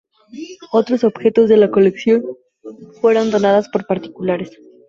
[0.71, 2.23] Otros objetos de la colección
[3.01, 4.49] fueron donadas por particulares.